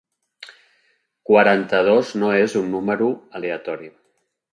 [1.29, 3.11] Quaranta-dos no és un número
[3.41, 3.93] aleatori.